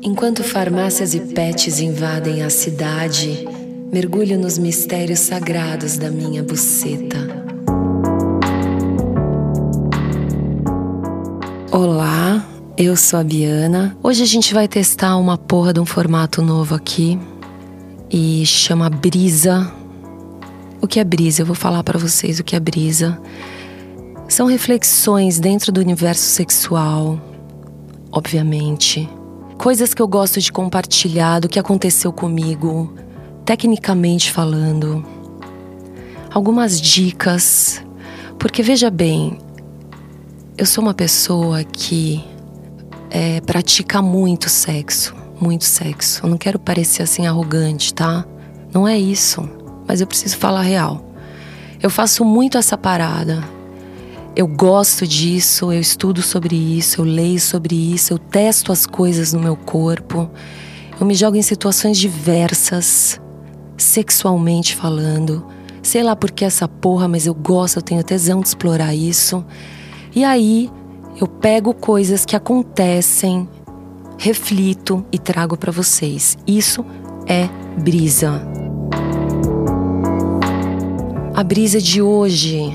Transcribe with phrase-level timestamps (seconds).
[0.00, 3.46] Enquanto farmácias e pets invadem a cidade,
[3.92, 7.18] mergulho nos mistérios sagrados da minha buceta.
[11.70, 12.42] Olá,
[12.78, 13.94] eu sou a Biana.
[14.02, 17.20] Hoje a gente vai testar uma porra de um formato novo aqui
[18.10, 19.70] e chama Brisa.
[20.80, 21.42] O que é brisa?
[21.42, 23.20] Eu vou falar para vocês o que é brisa.
[24.26, 27.20] São reflexões dentro do universo sexual,
[28.10, 29.06] obviamente
[29.62, 32.92] coisas que eu gosto de compartilhar do que aconteceu comigo,
[33.44, 35.06] tecnicamente falando.
[36.34, 37.80] Algumas dicas,
[38.40, 39.38] porque veja bem,
[40.58, 42.24] eu sou uma pessoa que
[43.08, 46.26] é, pratica muito sexo, muito sexo.
[46.26, 48.26] Eu não quero parecer assim arrogante, tá?
[48.74, 49.48] Não é isso,
[49.86, 51.14] mas eu preciso falar real.
[51.80, 53.44] Eu faço muito essa parada
[54.34, 59.32] eu gosto disso, eu estudo sobre isso, eu leio sobre isso, eu testo as coisas
[59.32, 60.30] no meu corpo.
[60.98, 63.20] Eu me jogo em situações diversas,
[63.76, 65.44] sexualmente falando.
[65.82, 69.44] Sei lá por que essa porra, mas eu gosto, eu tenho tesão de explorar isso.
[70.14, 70.70] E aí
[71.20, 73.46] eu pego coisas que acontecem,
[74.16, 76.38] reflito e trago para vocês.
[76.46, 76.84] Isso
[77.26, 78.40] é brisa.
[81.34, 82.72] A brisa de hoje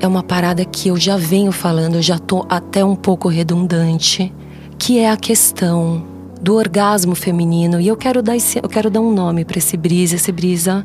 [0.00, 4.32] é uma parada que eu já venho falando, eu já tô até um pouco redundante,
[4.78, 6.04] que é a questão
[6.40, 7.80] do orgasmo feminino.
[7.80, 10.16] E eu quero dar esse, eu quero dar um nome para esse brisa.
[10.16, 10.84] Esse brisa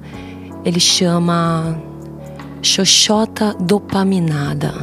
[0.63, 1.77] ele chama
[2.61, 4.73] xoxota dopaminada.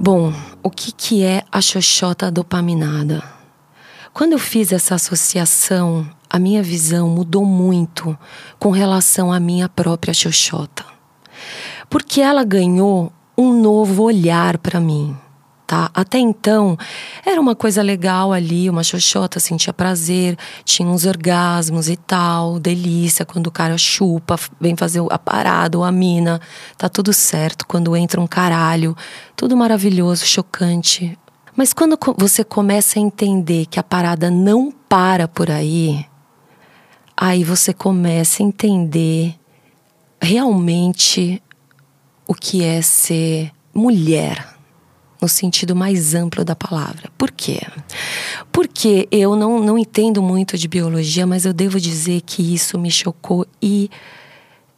[0.00, 3.22] Bom, o que, que é a xoxota dopaminada?
[4.12, 8.18] Quando eu fiz essa associação a minha visão mudou muito
[8.58, 10.82] com relação à minha própria Xoxota.
[11.90, 15.14] Porque ela ganhou um novo olhar para mim.
[15.66, 15.90] Tá?
[15.92, 16.76] Até então,
[17.24, 23.24] era uma coisa legal ali, uma xoxota, sentia prazer, tinha uns orgasmos e tal, delícia
[23.24, 26.40] quando o cara chupa, vem fazer a parada ou a mina,
[26.76, 27.66] tá tudo certo.
[27.66, 28.96] Quando entra um caralho,
[29.36, 31.18] tudo maravilhoso, chocante.
[31.56, 36.04] Mas quando você começa a entender que a parada não para por aí,
[37.24, 39.36] aí você começa a entender
[40.20, 41.40] realmente
[42.26, 44.56] o que é ser mulher
[45.20, 47.12] no sentido mais amplo da palavra.
[47.16, 47.60] Por quê?
[48.50, 52.90] Porque eu não, não entendo muito de biologia, mas eu devo dizer que isso me
[52.90, 53.88] chocou e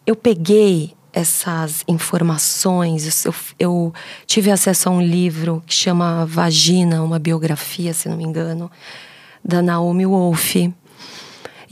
[0.06, 3.24] eu peguei essas informações.
[3.24, 3.94] Eu, eu
[4.26, 8.70] tive acesso a um livro que chama Vagina, uma biografia, se não me engano,
[9.42, 10.56] da Naomi Wolf.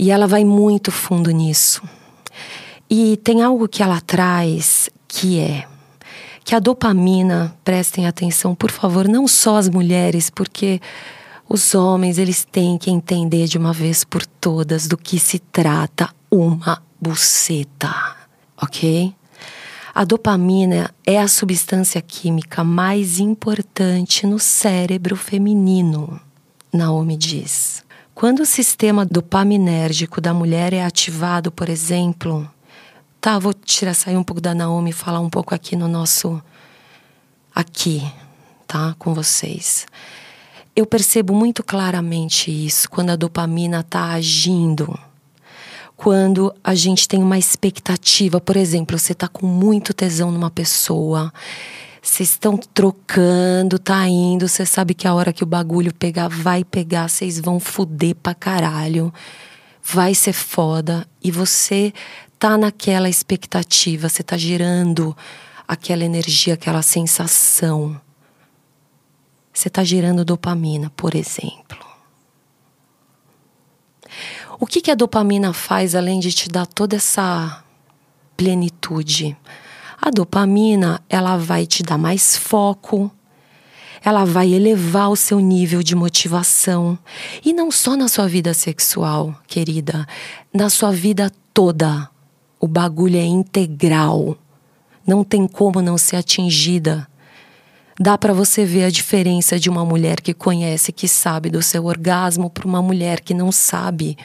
[0.03, 1.81] E ela vai muito fundo nisso.
[2.91, 5.65] E tem algo que ela traz que é
[6.45, 10.81] que a dopamina, prestem atenção, por favor, não só as mulheres, porque
[11.49, 16.13] os homens eles têm que entender de uma vez por todas do que se trata
[16.29, 18.17] uma buceta,
[18.61, 19.15] ok?
[19.95, 26.21] A dopamina é a substância química mais importante no cérebro feminino,
[26.73, 27.85] Naomi diz.
[28.15, 32.49] Quando o sistema dopaminérgico da mulher é ativado, por exemplo,
[33.21, 36.41] tá, vou tirar sair um pouco da Naomi e falar um pouco aqui no nosso
[37.55, 38.03] aqui,
[38.67, 39.87] tá, com vocês.
[40.77, 44.99] Eu percebo muito claramente isso quando a dopamina está agindo.
[45.97, 51.33] Quando a gente tem uma expectativa, por exemplo, você está com muito tesão numa pessoa
[52.03, 56.65] vocês estão trocando, tá indo, você sabe que a hora que o bagulho pegar, vai
[56.65, 59.15] pegar, vocês vão fuder pra caralho.
[59.81, 61.07] Vai ser foda.
[61.23, 61.95] E você
[62.41, 65.17] tá naquela expectativa, você tá gerando
[65.67, 68.01] aquela energia, aquela sensação.
[69.53, 71.79] Você tá gerando dopamina, por exemplo.
[74.59, 77.63] O que, que a dopamina faz além de te dar toda essa
[78.37, 79.37] plenitude?
[80.05, 83.09] A dopamina, ela vai te dar mais foco,
[84.05, 86.99] ela vai elevar o seu nível de motivação.
[87.45, 90.05] E não só na sua vida sexual, querida,
[90.53, 92.11] na sua vida toda.
[92.59, 94.37] O bagulho é integral.
[95.07, 97.07] Não tem como não ser atingida.
[97.97, 101.85] Dá para você ver a diferença de uma mulher que conhece, que sabe do seu
[101.85, 104.19] orgasmo, para uma mulher que não sabe.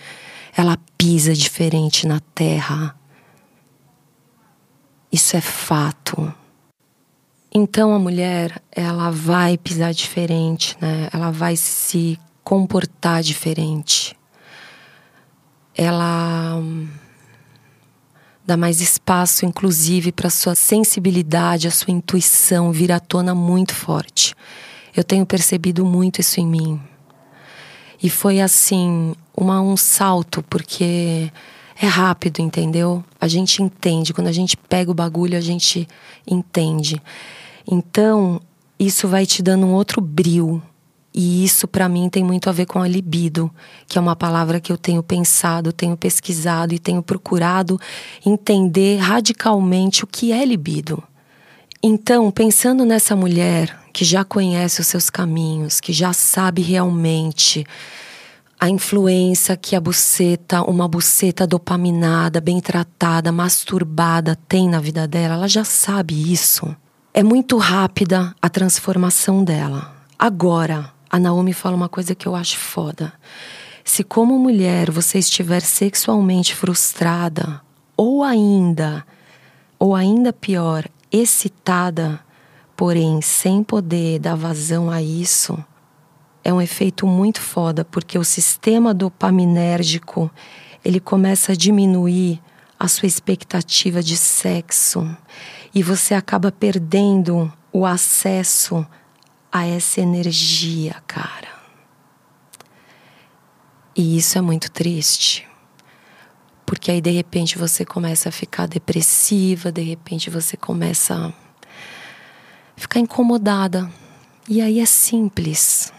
[0.56, 2.97] Ela pisa diferente na terra.
[5.18, 6.31] Isso é fato.
[7.52, 11.10] Então a mulher, ela vai pisar diferente, né?
[11.12, 14.16] Ela vai se comportar diferente.
[15.75, 16.88] Ela hum,
[18.46, 24.36] dá mais espaço, inclusive, para sua sensibilidade, a sua intuição vir à tona muito forte.
[24.96, 26.80] Eu tenho percebido muito isso em mim.
[28.04, 31.31] E foi assim, uma, um salto, porque
[31.80, 33.04] é rápido, entendeu?
[33.20, 34.14] A gente entende.
[34.14, 35.88] Quando a gente pega o bagulho, a gente
[36.26, 37.02] entende.
[37.70, 38.42] Então,
[38.80, 40.62] isso vai te dando um outro brilho.
[41.14, 43.50] E isso para mim tem muito a ver com a libido,
[43.88, 47.80] que é uma palavra que eu tenho pensado, tenho pesquisado e tenho procurado
[48.24, 51.02] entender radicalmente o que é libido.
[51.82, 57.66] Então, pensando nessa mulher que já conhece os seus caminhos, que já sabe realmente
[58.59, 65.36] a influência que a buceta, uma buceta dopaminada, bem tratada, masturbada tem na vida dela,
[65.36, 66.75] ela já sabe isso.
[67.13, 69.95] É muito rápida a transformação dela.
[70.18, 73.13] Agora, a Naomi fala uma coisa que eu acho foda.
[73.83, 77.62] Se como mulher você estiver sexualmente frustrada
[77.95, 79.06] ou ainda
[79.80, 82.19] ou ainda pior, excitada,
[82.75, 85.57] porém sem poder dar vazão a isso,
[86.48, 90.32] é um efeito muito foda, porque o sistema dopaminérgico
[90.84, 92.42] ele começa a diminuir
[92.80, 95.06] a sua expectativa de sexo
[95.76, 98.88] e você acaba perdendo o acesso
[99.52, 101.50] a essa energia, cara.
[103.94, 105.46] E isso é muito triste.
[106.66, 111.34] Porque aí de repente você começa a ficar depressiva, de repente você começa a
[112.78, 113.92] ficar incomodada.
[114.48, 115.92] E aí é simples.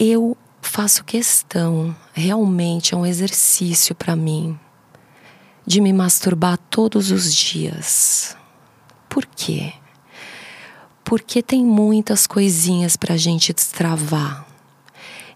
[0.00, 4.56] Eu faço questão, realmente é um exercício para mim,
[5.66, 8.36] de me masturbar todos os dias.
[9.08, 9.72] Por quê?
[11.02, 14.46] Porque tem muitas coisinhas para a gente destravar.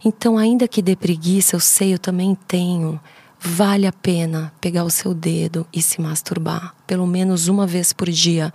[0.04, 3.00] Então, ainda que dê preguiça, eu sei, eu também tenho.
[3.40, 8.08] Vale a pena pegar o seu dedo e se masturbar, pelo menos uma vez por
[8.08, 8.54] dia.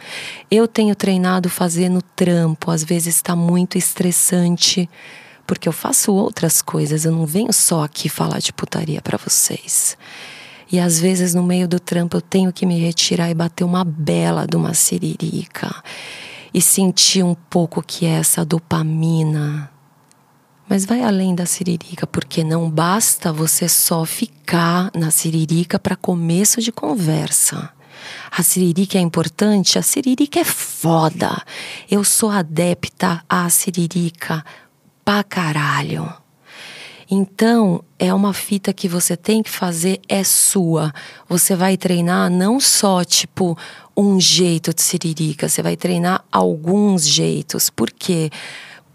[0.49, 4.89] Eu tenho treinado fazer no trampo, às vezes está muito estressante
[5.47, 9.97] porque eu faço outras coisas, eu não venho só aqui falar de putaria para vocês.
[10.69, 13.85] E às vezes no meio do trampo eu tenho que me retirar e bater uma
[13.85, 15.73] bela de uma siririca
[16.53, 19.71] e sentir um pouco que é essa dopamina.
[20.67, 26.61] Mas vai além da siririca, porque não basta você só ficar na siririca para começo
[26.61, 27.69] de conversa.
[28.29, 29.79] A siririca é importante?
[29.79, 31.41] A siririca é foda.
[31.89, 34.43] Eu sou adepta à siririca
[35.07, 36.13] pra caralho.
[37.09, 40.91] Então, é uma fita que você tem que fazer, é sua.
[41.29, 43.57] Você vai treinar não só, tipo,
[43.95, 47.69] um jeito de siririca, você vai treinar alguns jeitos.
[47.69, 48.29] Por quê?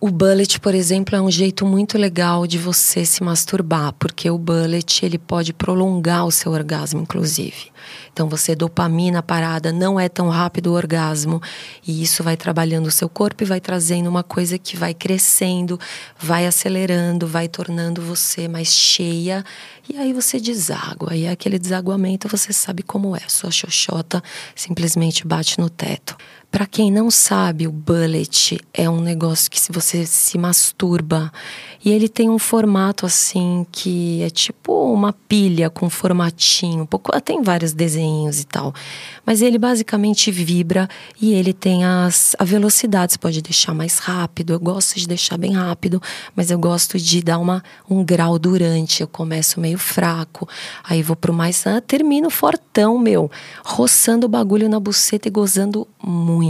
[0.05, 4.37] O bullet, por exemplo, é um jeito muito legal de você se masturbar, porque o
[4.37, 7.71] bullet ele pode prolongar o seu orgasmo, inclusive.
[8.13, 11.41] Então, você dopamina parada, não é tão rápido o orgasmo,
[11.87, 15.79] e isso vai trabalhando o seu corpo e vai trazendo uma coisa que vai crescendo,
[16.19, 19.45] vai acelerando, vai tornando você mais cheia,
[19.89, 21.15] e aí você deságua.
[21.15, 24.21] E aquele desaguamento você sabe como é, sua xoxota
[24.57, 26.17] simplesmente bate no teto.
[26.53, 31.33] Para quem não sabe, o bullet é um negócio que se você se masturba
[31.83, 37.43] e ele tem um formato assim que é tipo uma pilha com formatinho, pouco, tem
[37.43, 38.75] vários desenhos e tal,
[39.25, 44.53] mas ele basicamente vibra e ele tem as a velocidade, você pode deixar mais rápido.
[44.53, 46.03] Eu gosto de deixar bem rápido,
[46.37, 49.01] mas eu gosto de dar uma um grau durante.
[49.01, 50.47] Eu começo meio fraco,
[50.85, 53.31] aí vou pro mais, ah, termino fortão, meu,
[53.65, 56.42] roçando o bagulho na buceta e gozando muito.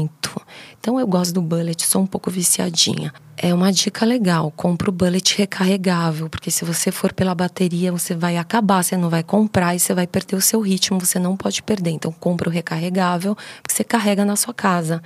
[0.80, 3.12] Então eu gosto do bullet, sou um pouco viciadinha.
[3.36, 8.14] É uma dica legal, compra o bullet recarregável, porque se você for pela bateria, você
[8.14, 11.36] vai acabar, você não vai comprar e você vai perder o seu ritmo, você não
[11.36, 11.90] pode perder.
[11.90, 15.02] Então compra o recarregável, porque você carrega na sua casa.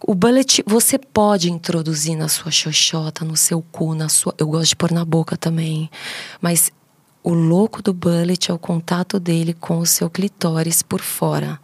[0.00, 4.34] O bullet você pode introduzir na sua xoxota, no seu cu, na sua.
[4.38, 5.90] Eu gosto de pôr na boca também.
[6.40, 6.70] Mas
[7.26, 11.58] o louco do bullet é o contato dele com o seu clitóris por fora.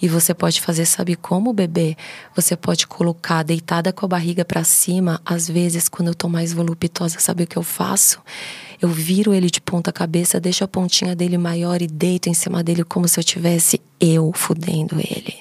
[0.00, 1.96] E você pode fazer, sabe como, bebê?
[2.36, 5.20] Você pode colocar deitada com a barriga para cima.
[5.24, 8.20] Às vezes, quando eu tô mais voluptuosa, sabe o que eu faço?
[8.80, 12.62] Eu viro ele de ponta cabeça, deixo a pontinha dele maior e deito em cima
[12.62, 15.34] dele como se eu tivesse eu fudendo ele.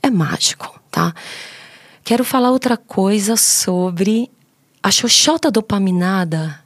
[0.00, 1.12] É mágico, tá?
[2.04, 4.30] Quero falar outra coisa sobre
[4.80, 6.63] a xoxota dopaminada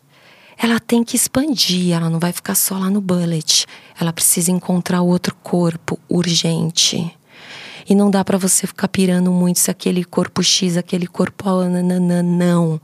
[0.61, 3.65] ela tem que expandir, ela não vai ficar só lá no bullet.
[3.99, 7.15] Ela precisa encontrar outro corpo urgente.
[7.89, 12.23] E não dá para você ficar pirando muito se aquele corpo X, aquele corpo nananã,
[12.23, 12.81] não.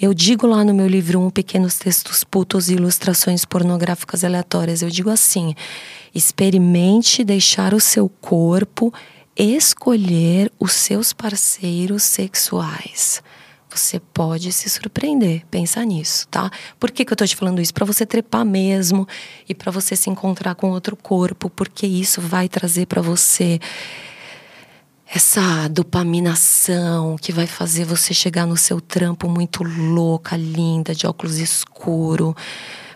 [0.00, 4.80] Eu digo lá no meu livro um pequenos textos putos e ilustrações pornográficas aleatórias.
[4.80, 5.54] Eu digo assim:
[6.14, 8.92] experimente deixar o seu corpo
[9.36, 13.22] escolher os seus parceiros sexuais.
[13.78, 15.44] Você pode se surpreender.
[15.50, 16.50] Pensa nisso, tá?
[16.78, 17.74] Por que, que eu tô te falando isso?
[17.74, 19.06] Para você trepar mesmo
[19.48, 23.60] e para você se encontrar com outro corpo, porque isso vai trazer para você
[25.14, 31.36] essa dopaminação que vai fazer você chegar no seu trampo muito louca, linda, de óculos
[31.36, 32.34] escuro,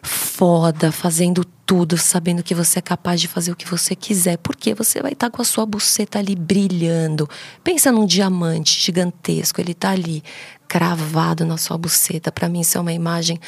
[0.03, 4.73] foda, fazendo tudo, sabendo que você é capaz de fazer o que você quiser, porque
[4.73, 7.29] você vai estar tá com a sua buceta ali brilhando.
[7.63, 10.23] Pensa num diamante gigantesco, ele está ali
[10.69, 12.31] cravado na sua buceta.
[12.33, 13.41] Para mim isso é uma imagem,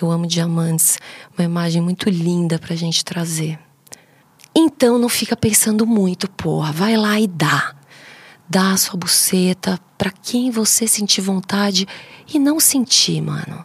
[0.00, 0.98] eu amo diamantes,
[1.36, 3.58] uma imagem muito linda pra gente trazer.
[4.54, 7.74] Então não fica pensando muito, porra, vai lá e dá.
[8.48, 11.86] Dá a sua buceta para quem você sentir vontade
[12.32, 13.64] e não sentir, mano.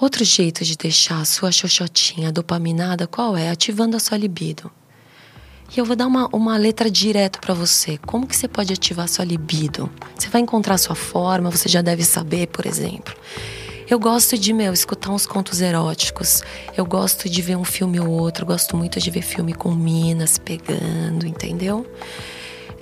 [0.00, 3.50] Outro jeito de deixar a sua xoxotinha dopaminada, qual é?
[3.50, 4.70] Ativando a sua libido.
[5.74, 7.96] E eu vou dar uma, uma letra direto para você.
[7.96, 9.90] Como que você pode ativar sua libido?
[10.14, 13.14] Você vai encontrar sua forma, você já deve saber, por exemplo.
[13.88, 16.42] Eu gosto de, meu, escutar uns contos eróticos.
[16.76, 18.44] Eu gosto de ver um filme ou outro.
[18.44, 21.86] Gosto muito de ver filme com minas pegando, entendeu?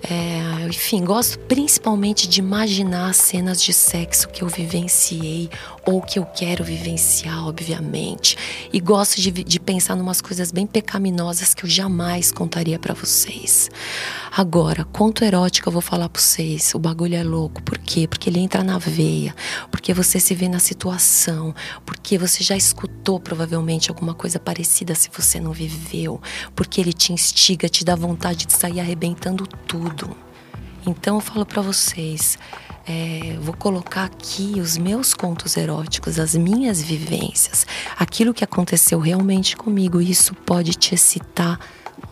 [0.03, 5.51] É, enfim, gosto principalmente de imaginar cenas de sexo que eu vivenciei
[5.87, 8.37] ou que eu quero vivenciar, obviamente.
[8.73, 12.95] E gosto de, de pensar em umas coisas bem pecaminosas que eu jamais contaria para
[12.95, 13.71] vocês.
[14.35, 16.73] Agora, conto erótico eu vou falar pra vocês.
[16.75, 17.63] O bagulho é louco.
[17.63, 18.07] Por quê?
[18.07, 19.35] Porque ele entra na veia.
[19.71, 21.55] Porque você se vê na situação.
[21.85, 26.21] Porque você já escutou provavelmente alguma coisa parecida se você não viveu.
[26.55, 29.47] Porque ele te instiga, te dá vontade de sair arrebentando
[29.95, 30.17] tudo.
[30.87, 32.39] Então eu falo para vocês,
[32.87, 37.67] é, vou colocar aqui os meus contos eróticos, as minhas vivências,
[37.99, 40.01] aquilo que aconteceu realmente comigo.
[40.01, 41.61] Isso pode te excitar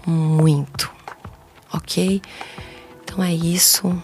[0.06, 0.90] muito,
[1.72, 2.20] ok?
[3.02, 4.02] Então é isso.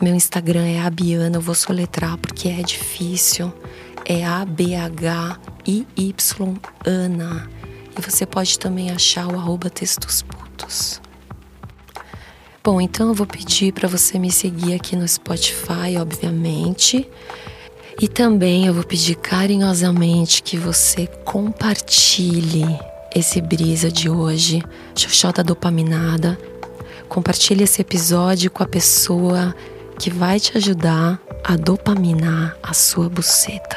[0.00, 3.52] Meu Instagram é Abiana, eu vou soletrar porque é difícil.
[4.04, 5.34] É A-B-H-I-Y
[6.84, 7.48] Ana.
[7.96, 11.00] E você pode também achar o arroba textos putos.
[12.64, 17.06] Bom, então eu vou pedir para você me seguir aqui no Spotify, obviamente.
[18.00, 22.64] E também eu vou pedir carinhosamente que você compartilhe
[23.14, 24.62] esse brisa de hoje,
[24.96, 26.38] Xoxota Dopaminada.
[27.06, 29.54] Compartilhe esse episódio com a pessoa
[29.98, 33.76] que vai te ajudar a dopaminar a sua buceta.